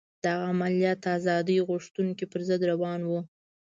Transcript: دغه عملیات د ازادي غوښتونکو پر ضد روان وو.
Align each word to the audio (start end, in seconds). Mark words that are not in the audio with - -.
دغه 0.25 0.43
عملیات 0.53 0.97
د 1.01 1.05
ازادي 1.17 1.57
غوښتونکو 1.69 2.23
پر 2.31 2.41
ضد 2.47 2.61
روان 2.71 3.01
وو. 3.05 3.19